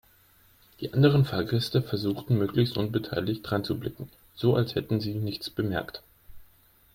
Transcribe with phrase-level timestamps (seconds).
[0.79, 6.01] Die anderen Fahrgäste versuchten möglichst unbeteiligt dreinzublicken, so als hätten sie nichts bemerkt.